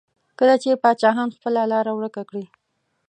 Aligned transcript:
کله 0.39 0.55
چې 0.61 0.81
پاچاهان 0.83 1.29
خپله 1.35 1.61
لاره 1.71 1.91
ورکه 1.95 2.23
کړي. 2.29 2.45